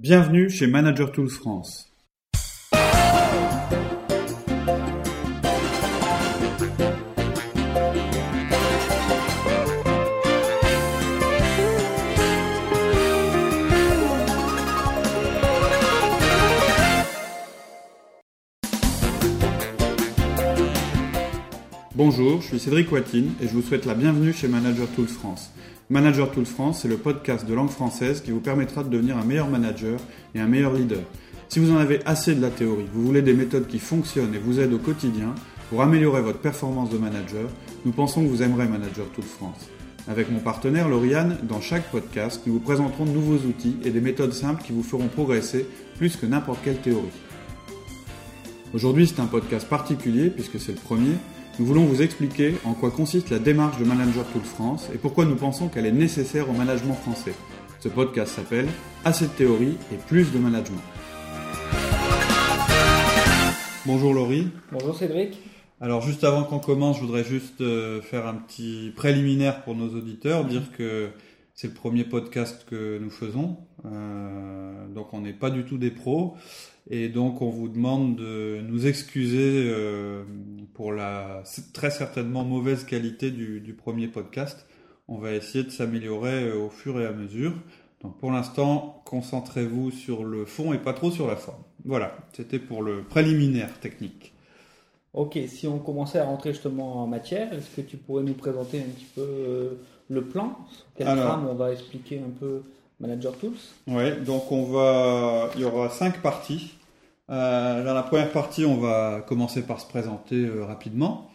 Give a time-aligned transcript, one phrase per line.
[0.00, 1.92] Bienvenue chez Manager Tools France.
[21.96, 25.50] Bonjour, je suis Cédric Watine et je vous souhaite la bienvenue chez Manager Tools France.
[25.90, 29.24] Manager Tools France, c'est le podcast de langue française qui vous permettra de devenir un
[29.24, 29.98] meilleur manager
[30.34, 31.00] et un meilleur leader.
[31.48, 34.38] Si vous en avez assez de la théorie, vous voulez des méthodes qui fonctionnent et
[34.38, 35.34] vous aident au quotidien
[35.70, 37.48] pour améliorer votre performance de manager,
[37.86, 39.70] nous pensons que vous aimerez Manager Tools France.
[40.08, 44.02] Avec mon partenaire Lauriane, dans chaque podcast, nous vous présenterons de nouveaux outils et des
[44.02, 47.08] méthodes simples qui vous feront progresser plus que n'importe quelle théorie.
[48.74, 51.14] Aujourd'hui, c'est un podcast particulier puisque c'est le premier
[51.58, 55.24] nous voulons vous expliquer en quoi consiste la démarche de Manager Tool France et pourquoi
[55.24, 57.34] nous pensons qu'elle est nécessaire au management français.
[57.80, 58.68] Ce podcast s'appelle
[59.04, 60.80] Assez de théorie et plus de management.
[63.86, 64.48] Bonjour Laurie.
[64.70, 65.40] Bonjour Cédric.
[65.80, 69.88] Alors juste avant qu'on commence, je voudrais juste euh, faire un petit préliminaire pour nos
[69.88, 71.08] auditeurs, dire que
[71.54, 75.90] c'est le premier podcast que nous faisons, euh, donc on n'est pas du tout des
[75.90, 76.36] pros.
[76.90, 80.24] Et donc on vous demande de nous excuser euh,
[80.72, 81.42] pour la
[81.74, 84.66] très certainement mauvaise qualité du, premier podcast.
[85.06, 87.52] On va essayer de s'améliorer euh, au fur et à mesure.
[88.02, 91.62] Donc pour l'instant, concentrez-vous sur le fond et pas trop sur la forme.
[91.84, 94.32] Voilà, c'était pour le préliminaire technique.
[95.12, 98.78] Ok, si on commençait à rentrer justement en matière, est-ce que tu pourrais nous présenter
[98.78, 99.70] un petit peu euh,
[100.08, 100.56] le plan?
[100.96, 102.62] Quel on va expliquer un peu?
[103.00, 106.74] Manager Tools Oui, donc on va, il y aura cinq parties.
[107.30, 111.30] Euh, dans la première partie, on va commencer par se présenter euh, rapidement.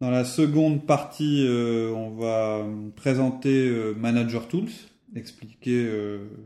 [0.00, 4.68] Dans la seconde partie, euh, on va présenter Manager Tools,
[5.14, 5.90] expliquer,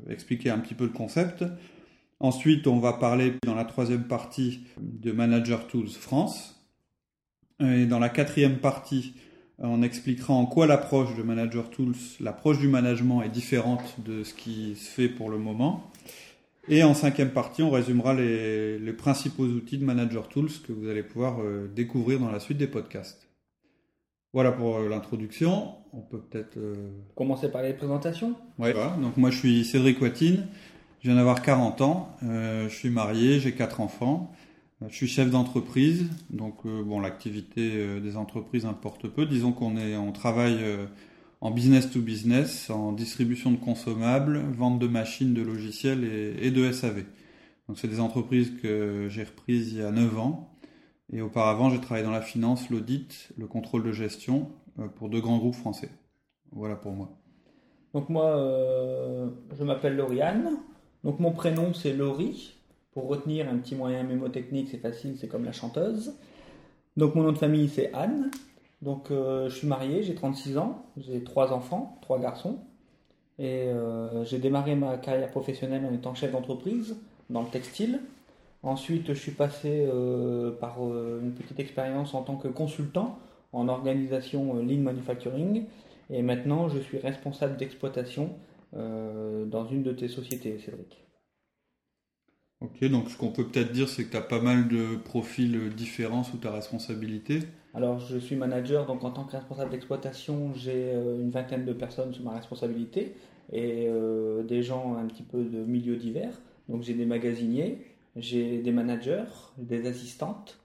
[0.08, 1.44] expliquer un petit peu le concept.
[2.20, 6.56] Ensuite, on va parler dans la troisième partie de Manager Tools France.
[7.58, 9.14] Et dans la quatrième partie,
[9.60, 14.32] on expliquera en quoi l'approche de Manager Tools, l'approche du management est différente de ce
[14.32, 15.90] qui se fait pour le moment.
[16.68, 21.02] Et en cinquième partie, on résumera les, principaux outils de Manager Tools que vous allez
[21.02, 23.28] pouvoir euh, découvrir dans la suite des podcasts.
[24.32, 25.74] Voilà pour euh, l'introduction.
[25.92, 28.34] On peut peut-être euh, commencer par les présentations.
[28.58, 28.72] Oui.
[29.00, 30.46] Donc moi, je suis Cédric Watine.
[31.02, 32.16] Je viens d'avoir 40 ans.
[32.22, 34.30] je suis marié, j'ai quatre enfants.
[34.88, 36.06] Je suis chef d'entreprise.
[36.30, 39.26] Donc bon, l'activité des entreprises importe peu.
[39.26, 40.64] Disons qu'on est, on travaille
[41.40, 46.70] en business to business, en distribution de consommables, vente de machines, de logiciels et, de
[46.70, 47.04] SAV.
[47.68, 50.50] Donc c'est des entreprises que j'ai reprises il y a 9 ans.
[51.12, 55.20] Et auparavant, j'ai travaillé dans la finance, l'audit, le contrôle de gestion euh, pour deux
[55.20, 55.90] grands groupes français.
[56.52, 57.10] Voilà pour moi.
[57.94, 60.58] Donc moi, euh, je m'appelle Lauriane.
[61.02, 62.59] Donc mon prénom c'est Laurie.
[62.92, 66.14] Pour retenir un petit moyen mémotechnique, c'est facile, c'est comme la chanteuse.
[66.96, 68.30] Donc mon nom de famille c'est Anne.
[68.82, 72.58] Donc euh, je suis marié, j'ai 36 ans, j'ai trois enfants, trois garçons.
[73.38, 76.96] Et euh, j'ai démarré ma carrière professionnelle en étant chef d'entreprise
[77.30, 78.00] dans le textile.
[78.62, 83.18] Ensuite, je suis passé euh, par une petite expérience en tant que consultant
[83.52, 85.64] en organisation Lean Manufacturing.
[86.10, 88.30] Et maintenant, je suis responsable d'exploitation
[88.72, 91.09] dans une de tes sociétés, Cédric.
[92.60, 95.70] Ok, donc ce qu'on peut peut-être dire, c'est que tu as pas mal de profils
[95.74, 97.40] différents sous ta responsabilité.
[97.72, 101.72] Alors, je suis manager, donc en tant que responsable d'exploitation, j'ai euh, une vingtaine de
[101.72, 103.14] personnes sous ma responsabilité
[103.50, 106.38] et euh, des gens un petit peu de milieux divers.
[106.68, 107.78] Donc, j'ai des magasiniers,
[108.16, 109.24] j'ai des managers,
[109.56, 110.58] des assistantes,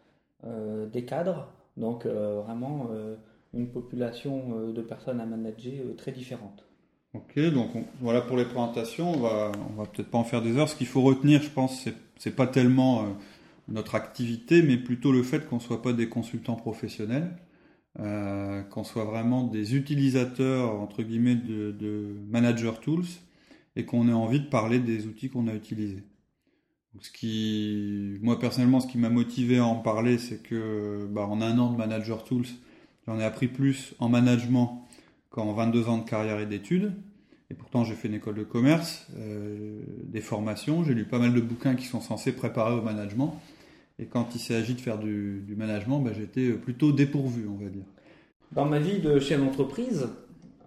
[0.45, 1.47] euh, des cadres,
[1.77, 2.89] donc vraiment
[3.53, 6.64] une population de personnes à manager très différentes.
[7.15, 7.69] Ok, donc
[8.01, 9.13] voilà pour les présentations.
[9.13, 10.67] On va, va peut-être pas en faire des heures.
[10.67, 11.87] Ce qu'il faut retenir, je pense,
[12.17, 13.05] c'est, pas tellement
[13.69, 17.37] notre activité, mais plutôt le fait qu'on soit pas des consultants professionnels,
[17.99, 23.05] euh, qu'on soit vraiment des utilisateurs, entre guillemets, de, de manager tools,
[23.77, 26.03] et qu'on ait envie de parler des outils qu'on a utilisés.
[26.99, 31.41] ce qui, moi personnellement, ce qui m'a motivé à en parler, c'est que bah, en
[31.41, 32.47] un an de manager tools,
[33.07, 34.84] j'en ai appris plus en management
[35.35, 36.93] qu'en 22 ans de carrière et d'études.
[37.51, 41.33] Et pourtant, j'ai fait une école de commerce, euh, des formations, j'ai lu pas mal
[41.33, 43.39] de bouquins qui sont censés préparer au management.
[43.99, 47.83] Et quand il s'agit de faire du, management, bah, j'étais plutôt dépourvu, on va dire.
[48.53, 50.07] Dans ma vie de chef d'entreprise,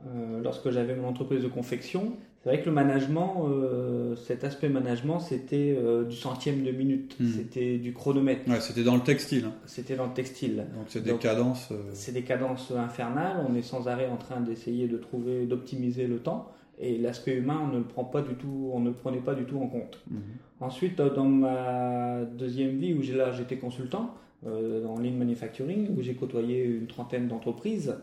[0.06, 2.12] euh, lorsque j'avais mon entreprise de confection,
[2.48, 7.14] c'est vrai que le management, euh, cet aspect management, c'était euh, du centième de minute,
[7.20, 7.26] hmm.
[7.36, 8.48] c'était du chronomètre.
[8.48, 9.44] Ouais, c'était dans le textile.
[9.48, 9.52] Hein.
[9.66, 10.64] C'était dans le textile.
[10.74, 11.72] Donc c'est des cadences.
[11.92, 13.44] C'est des cadences infernales.
[13.46, 16.50] On est sans arrêt en train d'essayer de trouver, d'optimiser le temps.
[16.80, 19.34] et l'aspect humain, on ne le prend pas du tout, on ne le prenait pas
[19.34, 20.00] du tout en compte.
[20.10, 20.20] Mhm.
[20.60, 24.14] Ensuite, euh, dans ma deuxième vie, où j'ai là, j'étais consultant
[24.46, 27.94] euh, dans Lean Manufacturing, où j'ai côtoyé une trentaine d'entreprises,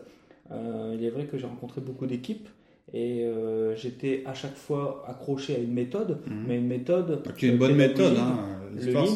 [0.52, 2.48] euh, il est vrai que j'ai rencontré beaucoup d'équipes
[2.92, 6.44] et euh, j'étais à chaque fois accroché à une méthode, Mhm.
[6.46, 8.16] mais une méthode Qui est une bonne méthode.
[8.16, 8.38] Hein,
[8.74, 9.06] le lean,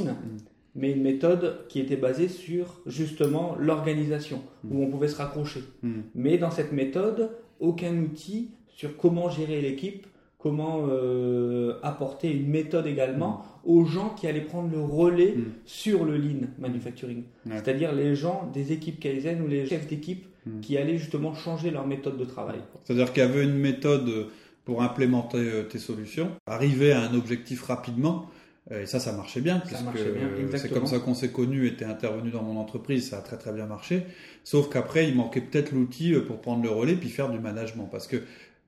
[0.75, 5.61] mais une méthode qui était basée sur justement l'organisation, où on pouvait se raccrocher.
[5.83, 6.03] Mhm.
[6.15, 7.31] Mais dans cette méthode,
[7.61, 10.07] aucun outil sur comment gérer l'équipe,
[10.43, 15.45] comment euh, apporter une méthode également aux gens qui allaient prendre le relais Mm.
[15.67, 17.25] sur le lean manufacturing.
[17.49, 20.61] C'est-à-dire les gens des équipes Kaizen ou les chefs d'équipe Mm.
[20.61, 22.61] qui allaient justement changer leur méthode de travail.
[22.85, 24.29] C'est-à-dire qu'il y avait une méthode
[24.65, 28.27] pour implémenter euh, tes solutions, arriver à un objectif rapidement.
[28.71, 31.75] Et ça, ça marchait bien, puisque marchait bien, c'est comme ça qu'on s'est connus et
[31.75, 34.03] t'es intervenu dans mon entreprise, ça a très très bien marché.
[34.45, 37.89] Sauf qu'après, il manquait peut-être l'outil euh, pour prendre le relais puis faire du management.
[37.91, 38.17] Parce que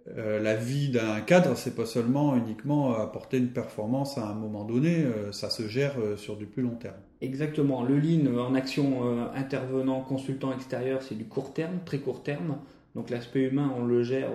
[0.08, 4.64] euh, la vie d'un cadre, c'est pas seulement uniquement apporter une performance à un moment
[4.64, 6.96] donné, euh, ça se gère euh, sur du plus long terme.
[7.20, 7.84] Exactement.
[7.84, 12.58] Le lean en action intervenant, consultant extérieur, c'est du court terme, très court terme.
[12.96, 14.32] Donc l'aspect humain, on le gère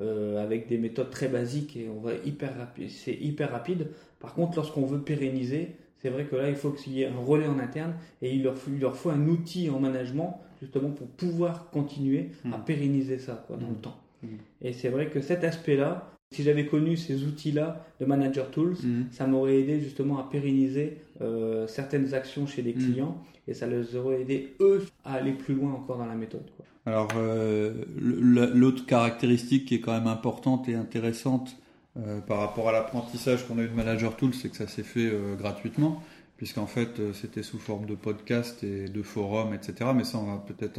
[0.00, 2.88] avec des méthodes très basiques et on va hyper rapide.
[2.88, 3.88] C'est hyper rapide.
[4.18, 7.18] Par contre, lorsqu'on veut pérenniser, c'est vrai que là, il faut qu'il y ait un
[7.18, 7.92] relais en interne
[8.22, 12.30] et il leur faut, il leur faut un outil en management justement pour pouvoir continuer
[12.50, 12.64] à Mm.
[12.64, 13.96] pérenniser ça quoi, dans le temps.
[14.22, 14.26] Mm.
[14.62, 19.06] Et c'est vrai que cet aspect-là, si j'avais connu ces outils-là de Manager Tools, Mhm.
[19.12, 22.78] ça m'aurait aidé justement à pérenniser euh, certaines actions chez des Mm.
[22.92, 23.18] clients
[23.48, 26.44] et ça les aurait aidé eux à aller plus loin encore dans la méthode.
[26.56, 26.66] quoi.
[26.84, 31.56] Alors, euh, l'autre caractéristique qui est quand même importante et intéressante
[31.98, 34.82] euh, par rapport à l'apprentissage qu'on a eu de Manager Tools, c'est que ça s'est
[34.82, 36.02] fait gratuitement,
[36.36, 39.90] puisqu'en fait, c'était sous forme de podcast et de forums, etc.
[39.96, 40.78] Mais ça, on va peut-être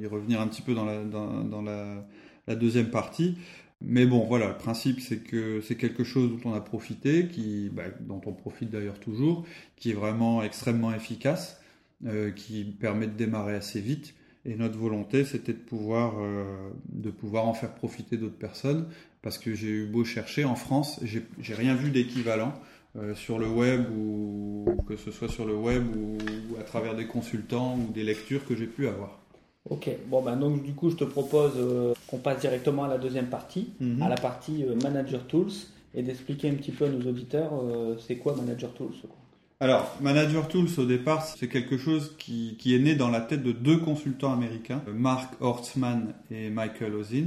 [0.00, 2.06] y revenir un petit peu dans la, dans, dans la,
[2.46, 3.36] la deuxième partie.
[3.84, 7.68] Mais bon, voilà, le principe, c'est que c'est quelque chose dont on a profité, qui,
[7.72, 9.44] bah, dont on profite d'ailleurs toujours,
[9.76, 11.60] qui est vraiment extrêmement efficace,
[12.06, 14.14] euh, qui permet de démarrer assez vite.
[14.44, 18.86] Et notre volonté, c'était de pouvoir, euh, de pouvoir en faire profiter d'autres personnes,
[19.20, 22.54] parce que j'ai eu beau chercher en France, j'ai rien vu d'équivalent
[22.96, 26.18] euh, sur le web ou que ce soit sur le web ou
[26.60, 29.21] à travers des consultants ou des lectures que j'ai pu avoir.
[29.70, 32.98] Ok, bon ben donc du coup je te propose euh, qu'on passe directement à la
[32.98, 34.02] deuxième partie, Mhm.
[34.02, 35.52] à la partie euh, Manager Tools
[35.94, 38.94] et d'expliquer un petit peu à nos auditeurs euh, c'est quoi Manager Tools.
[39.02, 39.16] quoi.
[39.60, 43.44] Alors, Manager Tools, au départ, c'est quelque chose qui, qui est né dans la tête
[43.44, 47.26] de deux consultants américains, Mark Hortzman et Michael Ozin,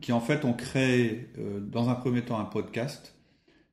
[0.00, 1.28] qui en fait ont créé,
[1.70, 3.14] dans un premier temps, un podcast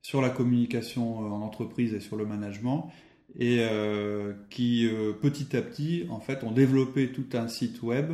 [0.03, 2.91] sur la communication en entreprise et sur le management,
[3.39, 8.11] et euh, qui, euh, petit à petit, en fait, ont développé tout un site web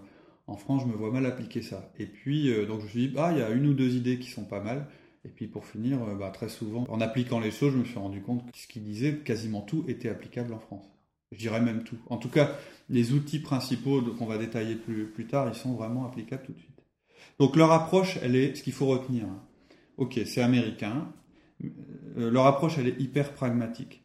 [0.46, 1.92] en France, je me vois mal appliquer ça.
[1.98, 3.94] Et puis, euh, donc, je me suis dit, ah, il y a une ou deux
[3.94, 4.86] idées qui sont pas mal.
[5.24, 8.20] Et puis pour finir, bah, très souvent, en appliquant les choses, je me suis rendu
[8.22, 10.84] compte que ce qu'ils disaient, quasiment tout était applicable en France.
[11.30, 11.96] Je dirais même tout.
[12.10, 12.50] En tout cas,
[12.90, 16.71] les outils principaux qu'on va détailler plus tard, ils sont vraiment applicables tout de suite.
[17.38, 19.26] Donc leur approche, elle est ce qu'il faut retenir.
[19.96, 21.12] Ok, c'est américain.
[22.16, 24.04] Euh, leur approche, elle est hyper pragmatique.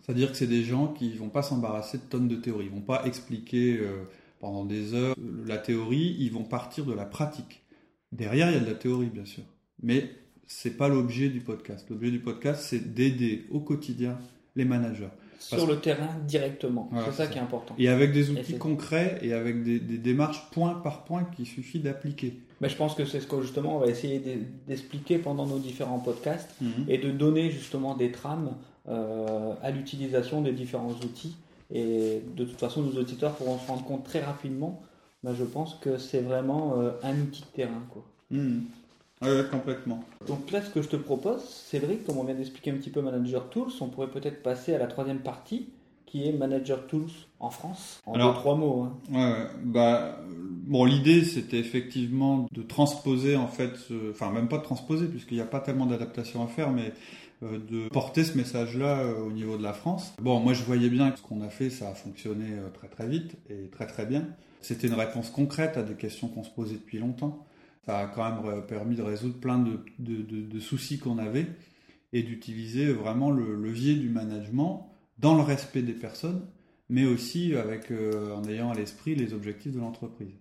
[0.00, 2.66] C'est-à-dire que c'est des gens qui vont pas s'embarrasser de tonnes de théories.
[2.66, 4.04] Ils vont pas expliquer euh,
[4.40, 5.14] pendant des heures
[5.46, 6.16] la théorie.
[6.18, 7.62] Ils vont partir de la pratique.
[8.10, 9.44] Derrière, il y a de la théorie, bien sûr.
[9.82, 10.10] Mais
[10.46, 11.88] c'est pas l'objet du podcast.
[11.88, 14.18] L'objet du podcast, c'est d'aider au quotidien
[14.56, 15.08] les managers.
[15.42, 16.90] Sur le terrain directement.
[17.06, 17.74] C'est ça, qui est important.
[17.78, 21.78] Et avec des outils concrets et avec des, des démarches point par point qu'il suffit
[21.80, 22.34] d'appliquer.
[22.60, 25.58] Mais je pense que c'est ce que justement on va essayer d'e- d'expliquer pendant nos
[25.58, 26.84] différents podcasts Mhm.
[26.88, 28.54] et de donner justement des trames
[28.88, 31.36] euh, à l'utilisation des différents outils.
[31.74, 34.82] Et de toute façon, nos auditeurs pourront se rendre compte très rapidement.
[35.24, 37.82] Ben, je pense que c'est vraiment euh, un outil de terrain.
[37.90, 38.04] Quoi.
[38.30, 38.64] Mhm.
[39.22, 40.04] Ouais, complètement.
[40.26, 43.00] Donc là, ce que je te propose, Cédric, comme on vient d'expliquer un petit peu
[43.02, 45.68] Manager Tools, on pourrait peut-être passer à la troisième partie,
[46.06, 47.08] qui est Manager Tools
[47.40, 48.00] en France.
[48.06, 48.82] En Alors- deux, trois mots.
[48.82, 48.92] hein.
[49.12, 49.46] Ouais.
[49.64, 55.06] bah, bon, l'idée c'était effectivement de transposer en fait, ce- enfin même pas de transposer
[55.06, 56.92] puisqu'il n'y a pas tellement d'adaptation à faire, mais
[57.42, 60.12] euh, de porter ce message-là euh, au niveau de la France.
[60.20, 62.88] Bon, moi je voyais bien que ce qu'on a fait, ça a fonctionné euh, très
[62.88, 64.26] très vite et très très bien.
[64.60, 67.44] C'était une réponse concrète à des questions qu'on se posait depuis longtemps.
[67.86, 71.18] Ça a quand même euh, permis de résoudre plein de, de- de- de soucis qu'on
[71.18, 71.46] avait
[72.12, 76.46] et d'utiliser vraiment le levier du management dans le respect des personnes
[76.88, 80.34] mais aussi avec, euh, en ayant à l'esprit les objectifs de l'entreprise.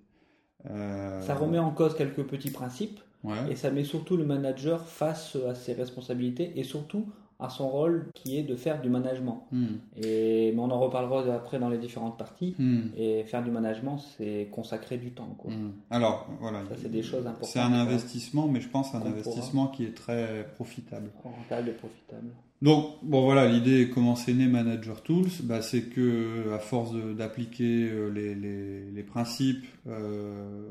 [0.70, 3.52] Euh, Ça remet en cause quelques petits principes Ouais.
[3.52, 7.08] et ça met surtout le manager face à ses responsabilités et surtout
[7.42, 9.48] à son rôle qui est de faire du management.
[9.52, 9.66] Hmm.
[9.98, 12.56] Et, mais on en reparlera après dans les différentes parties.
[12.60, 12.82] Hmm.
[12.96, 15.36] Et faire du management, c'est consacrer du temps.
[15.38, 15.52] Quoi.
[15.52, 15.72] Hmm.
[15.90, 16.60] Alors, voilà.
[16.70, 17.50] Ça, c'est des choses importantes.
[17.50, 19.12] C'est un investissement, mais je pense un pourra.
[19.12, 21.10] investissement qui est très profitable.
[21.24, 22.28] Rentable et profitable.
[22.62, 27.90] Donc, bon voilà, l'idée, comment c'est né Manager Tools, bah, c'est que à force d'appliquer
[27.90, 30.68] euh, les, les- les principes euh,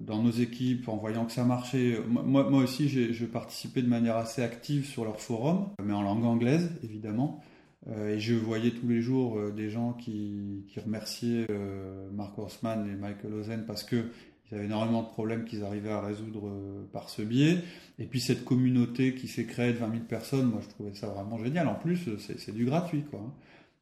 [0.00, 4.16] dans nos équipes, en voyant que ça marchait, euh, moi, aussi je participais de manière
[4.16, 7.40] assez active sur leur forum, mais en langue anglaise évidemment,
[7.88, 12.38] Euh, et je voyais tous les jours euh, des gens qui, qui remerciaient euh, Mark
[12.38, 14.04] Horstman et Michael Ozen parce que
[14.50, 17.58] ils avaient énormément de problèmes qu'ils arrivaient à résoudre euh, par ce biais.
[17.98, 21.08] Et puis cette communauté qui s'est créée de 20 000 personnes, moi je trouvais ça
[21.08, 21.68] vraiment génial.
[21.68, 23.20] En plus, c'est du gratuit, quoi.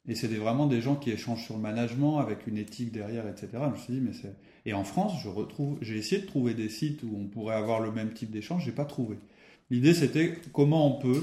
[0.06, 3.48] Et c'est vraiment des gens qui échangent sur le management avec une éthique derrière, etc.
[3.52, 4.34] Je me suis dit, mais c'est.
[4.68, 5.14] Et en France,
[5.80, 8.72] j'ai essayé de trouver des sites où on pourrait avoir le même type d'échange, j'ai
[8.72, 9.16] pas trouvé.
[9.70, 11.22] L'idée, c'était comment on peut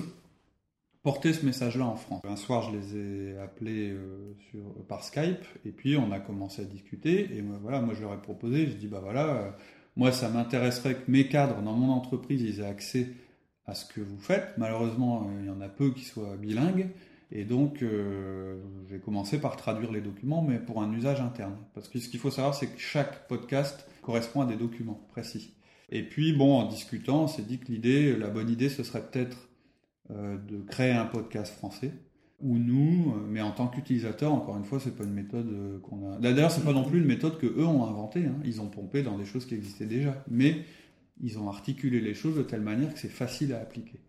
[1.04, 2.24] porter ce message-là en France.
[2.28, 4.34] Un soir, je les ai appelés euh,
[4.88, 7.38] par Skype, et puis on a commencé à discuter.
[7.38, 9.52] Et moi, voilà, moi, je leur ai proposé, je dis, bah voilà, euh,
[9.96, 13.10] moi, ça m'intéresserait que mes cadres dans mon entreprise, aient accès
[13.68, 14.56] à ce que vous faites.
[14.58, 16.88] Malheureusement, euh, il y en a peu qui soient bilingues.
[17.32, 18.58] Et donc, euh,
[18.90, 21.56] j'ai commencé par traduire les documents, mais pour un usage interne.
[21.74, 25.54] Parce que ce qu'il faut savoir, c'est que chaque podcast correspond à des documents précis.
[25.90, 29.04] Et puis, bon, en discutant, on s'est dit que l'idée, la bonne idée, ce serait
[29.04, 29.50] peut-être
[30.12, 31.92] euh, de créer un podcast français.
[32.42, 36.14] Ou nous, euh, mais en tant qu'utilisateur, encore une fois, c'est pas une méthode qu'on
[36.14, 36.18] a.
[36.20, 38.26] D'ailleurs, c'est pas non plus une méthode que eux ont inventée.
[38.26, 38.36] hein.
[38.44, 40.66] Ils ont pompé dans des choses qui existaient déjà, mais
[41.22, 44.00] ils ont articulé les choses de telle manière que c'est facile à appliquer.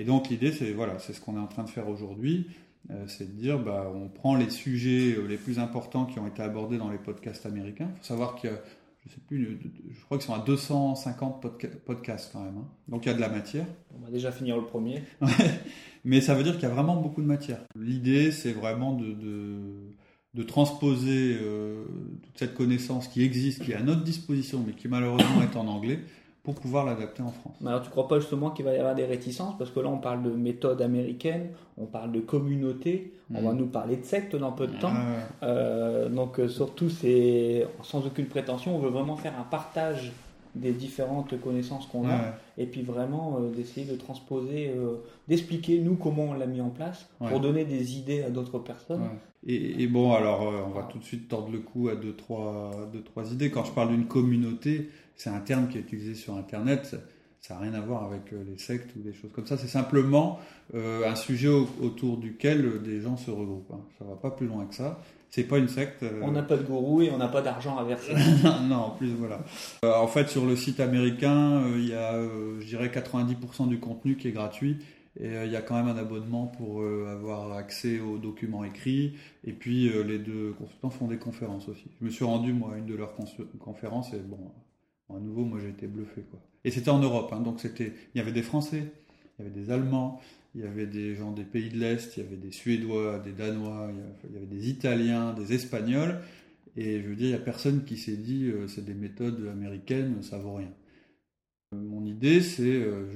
[0.00, 2.46] Et donc l'idée, c'est voilà, c'est ce qu'on est en train de faire aujourd'hui,
[2.90, 6.26] euh, c'est de dire, bah, on prend les sujets euh, les plus importants qui ont
[6.26, 7.88] été abordés dans les podcasts américains.
[7.94, 8.56] Il faut savoir qu'il y a,
[9.04, 9.58] je sais plus,
[9.90, 12.56] je crois qu'ils sont à 250 podca- podcasts quand même.
[12.58, 12.68] hein.
[12.88, 13.66] Donc il y a de la matière.
[13.94, 15.02] On va déjà finir le premier.
[16.04, 17.60] Mais ça veut dire qu'il y a vraiment beaucoup de matière.
[17.78, 19.58] L'idée, c'est vraiment de, de,
[20.34, 21.84] de transposer euh,
[22.22, 25.66] toute cette connaissance qui existe, qui est à notre disposition, mais qui malheureusement est en
[25.66, 25.98] anglais,
[26.42, 27.54] pour pouvoir l'adapter en France.
[27.60, 29.56] Mais alors, tu crois pas justement qu'il va y avoir des réticences?
[29.58, 33.66] Parce que là, on parle de méthode américaine, on parle de communauté, on va nous
[33.66, 34.92] parler de secte dans peu de temps.
[34.94, 40.12] Ah, Euh, donc, euh, surtout, c'est sans aucune prétention, on veut vraiment faire un partage
[40.56, 44.96] des différentes connaissances qu'on ouais, a, et puis vraiment euh, d'essayer de transposer, euh,
[45.28, 47.28] d'expliquer nous comment on l'a mis en place, Ouais.
[47.28, 49.02] pour donner des idées à d'autres personnes.
[49.02, 49.18] Ouais.
[49.46, 52.14] Et, et bon, alors, euh, on va tout de suite tordre le cou à deux
[52.14, 53.50] trois, deux, trois idées.
[53.52, 54.88] Quand je parle d'une communauté,
[55.20, 56.86] c'est un terme qui est utilisé sur Internet.
[57.42, 59.56] Ça- n'a rien à voir avec euh, les sectes ou des choses comme ça.
[59.56, 60.38] C'est simplement
[60.74, 63.72] euh, un sujet au- autour duquel euh, des gens se regroupent.
[63.72, 63.80] hein.
[63.98, 65.00] Ça va pas plus loin que ça.
[65.30, 66.04] C'est pas une secte.
[66.22, 68.12] On n'a pas de gourou et on n'a pas d'argent à verser.
[68.68, 69.40] non, en plus, voilà.
[69.84, 73.68] Euh, en fait, sur le site américain, euh, il y a, euh, je dirais, 90%
[73.68, 74.78] du contenu qui est gratuit.
[75.18, 79.14] Et il y a quand même un abonnement pour avoir accès aux documents écrits.
[79.44, 81.86] Et puis, les deux consultants font des conférences aussi.
[82.00, 83.12] Je me suis rendu, moi, à une de leurs
[83.58, 84.14] conférences.
[84.14, 84.38] Et bon,
[85.16, 86.40] à nouveau, moi, été bluffé, quoi.
[86.64, 87.32] Et c'était en Europe.
[87.32, 88.92] Hein, donc, il y avait des Français,
[89.38, 90.20] il y avait des Allemands,
[90.54, 93.32] il y avait des gens des pays de l'Est, il y avait des Suédois, des
[93.32, 93.90] Danois,
[94.28, 96.20] il y avait- des Italiens, des Espagnols.
[96.76, 99.46] Et je veux dire, il n'y a personne qui s'est dit euh, c'est des méthodes
[99.48, 100.72] américaines, ça vaut rien.
[101.74, 103.06] Euh, Mon idée, c'est, euh,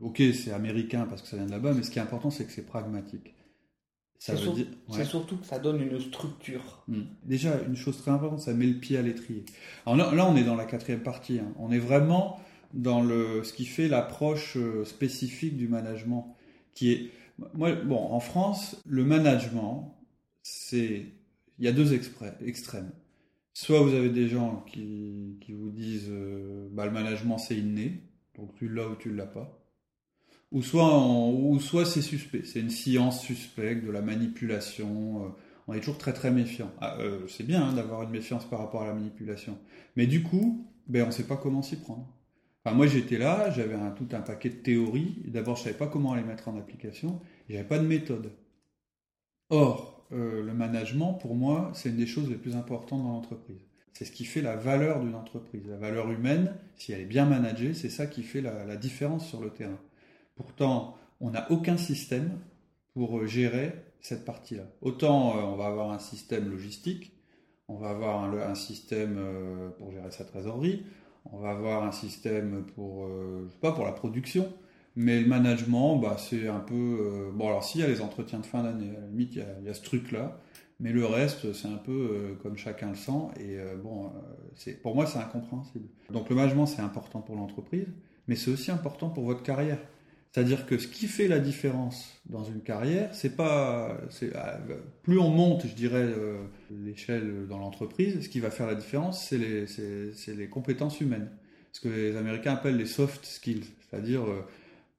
[0.00, 2.44] ok, c'est américain parce que ça vient de là-bas, mais ce qui est important, c'est
[2.44, 3.34] que c'est pragmatique.
[4.24, 5.04] C'est veut sur- dire, C'est ouais.
[5.04, 6.84] surtout que ça donne une structure.
[6.86, 7.02] Hmm.
[7.24, 9.44] Déjà, une chose très importante, ça met le pied à l'étrier.
[9.84, 11.40] Alors là, là, on est dans la quatrième partie.
[11.40, 11.52] hein.
[11.58, 12.38] On est vraiment
[12.72, 16.36] dans le, ce qui fait l'approche euh, spécifique du management,
[16.74, 17.10] qui est
[17.54, 19.96] Moi, bon, en France, le management,
[20.42, 21.06] c'est.
[21.58, 22.92] Il y a deux extrêmes.
[23.54, 28.02] Soit vous avez des gens qui, qui vous disent euh, bah, le management c'est inné,
[28.36, 29.61] donc tu l'as ou tu ne l'as pas.
[30.52, 30.90] Ou soit,
[31.60, 35.24] soit c'est suspect, c'est une science suspecte de la manipulation.
[35.24, 35.28] Euh,
[35.66, 36.70] on est toujours très très méfiant.
[36.80, 39.58] Ah, euh, c'est bien hein, d'avoir une méfiance par rapport à la manipulation.
[39.96, 42.06] Mais du coup, ben, on ne sait pas comment s'y prendre.
[42.70, 45.16] Moi j'étais là, j'avais tout un paquet de théories.
[45.26, 47.20] D'abord, je ne savais pas comment les mettre en application.
[47.48, 48.30] J'avais pas de méthode.
[49.50, 53.60] Or, euh, le management, pour moi, c'est une des choses les plus importantes dans l'entreprise.
[53.92, 55.62] C'est ce qui fait la valeur d'une entreprise.
[55.68, 59.40] La valeur humaine, si elle est bien managée, c'est ça qui fait la, différence sur
[59.40, 59.78] le terrain.
[60.42, 62.38] Pourtant, on n'a aucun système
[62.94, 64.64] pour euh, gérer cette partie-là.
[64.80, 67.12] Autant euh, on va avoir un système logistique,
[67.68, 69.18] on va avoir un, système
[69.78, 70.84] pour gérer sa trésorerie,
[71.30, 73.08] on va avoir un système pour,
[73.62, 74.52] pas, pour la production,
[74.96, 76.74] mais le management, bah, c'est un peu.
[76.74, 79.64] Euh, bon, alors, s'il y a les entretiens de fin d'année, à la limite, il
[79.64, 80.38] y a, ce truc-là.
[80.80, 83.28] Mais le reste, c'est un peu euh, comme chacun le sent.
[83.40, 84.12] Et euh, bon,
[84.56, 85.88] c'est, pour moi, c'est incompréhensible.
[86.10, 87.86] Donc, le management, c'est important pour l'entreprise,
[88.28, 89.78] mais c'est aussi important pour votre carrière.
[90.32, 93.98] C'est-à-dire que ce qui fait la différence dans une carrière, c'est pas.
[94.08, 94.32] C'est,
[95.02, 96.08] plus on monte, je dirais,
[96.70, 99.66] l'échelle dans l'entreprise, ce qui va faire la différence, c'est les,
[100.34, 101.28] les compétences humaines.
[101.72, 103.66] Ce que les Américains appellent les soft skills.
[103.90, 104.24] C'est-à-dire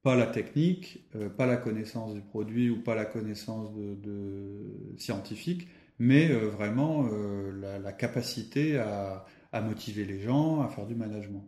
[0.04, 5.68] pas la technique, euh, pas la connaissance du produit ou pas la connaissance de, scientifique,
[5.98, 9.26] mais euh, vraiment euh, la, capacité à,
[9.62, 11.48] motiver les gens, à faire du management.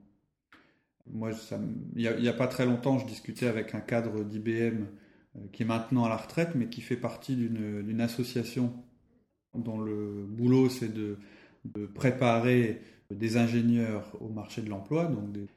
[1.11, 1.31] Moi,
[1.95, 4.85] il n'y a, pas très longtemps, je discutais avec un cadre d'IBM
[5.51, 8.73] qui est maintenant à la retraite, mais qui fait partie d'une association
[9.53, 11.17] dont le boulot c'est de,
[11.93, 12.81] préparer
[13.11, 15.11] des ingénieurs au marché de l'emploi.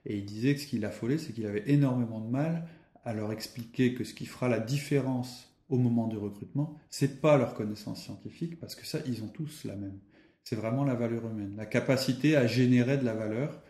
[0.07, 2.67] Et il disait que ce qui l'affolait, c'est qu'il avait énormément de mal
[3.05, 7.37] à leur expliquer que ce qui fera la différence au moment du recrutement, c'est pas
[7.37, 9.99] leur connaissance scientifique, parce que ça, ils ont tous la même.
[10.45, 13.61] C'est vraiment la valeur humaine, la capacité à générer de la valeur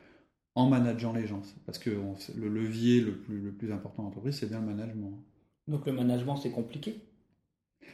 [0.58, 1.40] en manageant les gens.
[1.66, 5.12] Parce que le levier le plus, le plus important l'entreprise, c'est bien le management.
[5.68, 6.96] Donc le management, c'est compliqué?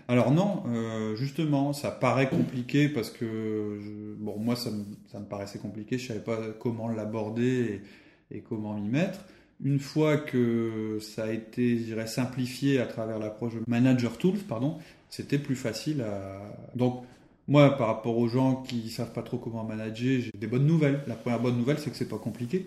[0.08, 5.26] Alors non, euh, justement, ça paraît compliqué parce que bon, moi ça me, ça me,
[5.26, 7.82] paraissait compliqué, je savais pas comment l'aborder
[8.30, 9.20] et, et, comment m'y mettre.
[9.62, 14.78] Une fois que ça a été, je dirais, simplifié à travers l'approche Manager Tools, pardon,
[15.10, 16.40] c'était plus facile à.
[16.74, 17.04] Donc,
[17.46, 21.02] moi, par rapport aux gens qui savent pas trop comment manager, j'ai des bonnes nouvelles.
[21.06, 22.66] La première bonne nouvelle, c'est que c'est pas compliqué.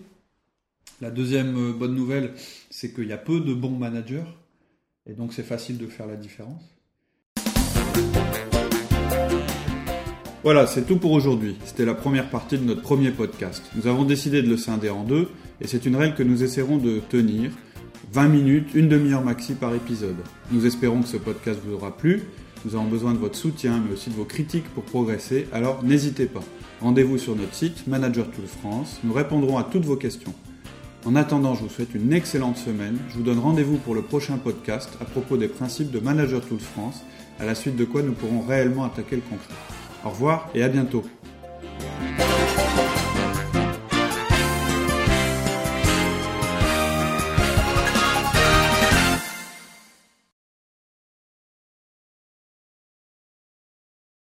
[1.02, 2.34] La deuxième euh, bonne nouvelle,
[2.70, 4.24] c'est qu'il y a peu de bons managers,
[5.08, 6.62] et donc c'est facile de faire la différence.
[10.44, 11.56] Voilà, c'est tout pour aujourd'hui.
[11.66, 13.63] C'était la première partie de notre premier podcast.
[13.76, 16.78] Nous avons décidé de le scinder en deux, et c'est une règle que nous essaierons
[16.78, 17.52] de tenir.
[18.13, 20.16] 20 minutes, une demi-heure maxi par épisode.
[20.52, 22.24] Nous espérons que ce podcast vous aura plu.
[22.65, 26.26] Nous avons besoin de votre soutien, mais aussi de vos critiques pour progresser, alors n'hésitez
[26.26, 26.43] pas.
[26.82, 29.00] Rendez-vous sur notre site Manager Tools France.
[29.04, 30.34] Nous répondrons à toutes vos questions.
[31.06, 32.98] En attendant, je vous souhaite une excellente semaine.
[33.10, 36.60] Je vous donne rendez-vous pour le prochain podcast à propos des principes de Manager Tools
[36.60, 37.04] France,
[37.39, 39.54] à la suite de quoi nous pourrons réellement attaquer le concret.
[40.04, 41.04] Au revoir et à bientôt.